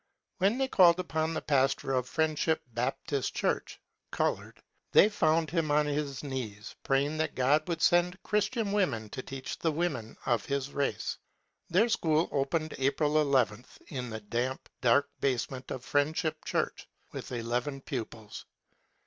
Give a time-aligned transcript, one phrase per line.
[0.39, 4.59] When they called upon the pastor of Friendship Baptist Church (colored),
[4.93, 9.59] they found him on his knees praying that God would send Christian women to teach
[9.59, 11.19] the women of his race.
[11.69, 17.79] Their school opened April II, in the damp, dark basement of Friendship Church, with eleven
[17.79, 18.47] pupils.